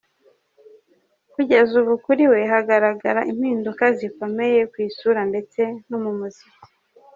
Kugeza 1.33 1.73
ubu 1.81 1.93
kuri 2.05 2.23
we 2.31 2.41
hagaragara 2.51 3.19
impinduka 3.31 3.83
zikomeye, 3.97 4.59
ku 4.71 4.77
isura 4.87 5.21
ndetse 5.31 5.61
no 5.89 5.97
mu 6.03 6.11
muziki. 6.19 6.59